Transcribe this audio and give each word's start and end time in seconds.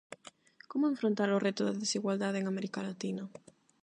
Como 0.69 0.91
enfrontar 0.93 1.29
o 1.31 1.41
reto 1.47 1.61
da 1.65 1.79
desigualdade 1.83 2.37
en 2.39 2.45
América 2.47 2.79
Latina? 2.89 3.23